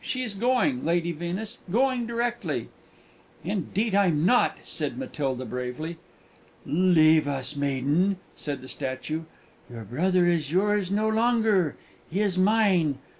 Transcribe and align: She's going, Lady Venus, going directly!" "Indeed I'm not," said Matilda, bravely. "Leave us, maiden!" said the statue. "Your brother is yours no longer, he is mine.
She's 0.03 0.33
going, 0.33 0.83
Lady 0.83 1.11
Venus, 1.11 1.59
going 1.71 2.07
directly!" 2.07 2.69
"Indeed 3.43 3.93
I'm 3.93 4.25
not," 4.25 4.57
said 4.63 4.97
Matilda, 4.97 5.45
bravely. 5.45 5.97
"Leave 6.65 7.27
us, 7.27 7.55
maiden!" 7.55 8.17
said 8.35 8.61
the 8.61 8.67
statue. 8.67 9.25
"Your 9.71 9.83
brother 9.83 10.25
is 10.25 10.51
yours 10.51 10.89
no 10.89 11.07
longer, 11.07 11.75
he 12.09 12.19
is 12.19 12.35
mine. 12.35 12.97